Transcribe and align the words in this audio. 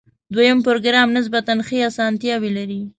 دویم 0.35 0.59
پروګرام 0.67 1.07
نسبتاً 1.17 1.53
ښې 1.67 1.77
آسانتیاوې 1.89 2.51
لري. 2.57 2.81